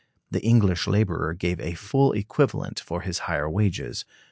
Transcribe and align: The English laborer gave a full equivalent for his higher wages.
The 0.31 0.41
English 0.41 0.87
laborer 0.87 1.35
gave 1.35 1.59
a 1.59 1.75
full 1.75 2.11
equivalent 2.13 2.79
for 2.79 3.01
his 3.01 3.19
higher 3.29 3.47
wages. 3.47 4.03